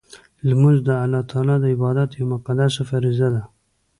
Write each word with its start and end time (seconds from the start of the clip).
لمونځ 0.47 0.77
د 0.87 0.89
الله 1.03 1.21
تعالی 1.31 1.55
د 1.59 1.65
عبادت 1.73 2.09
یوه 2.19 2.27
مقدسه 2.33 2.81
فریضه 2.89 3.27
ده. 3.35 3.43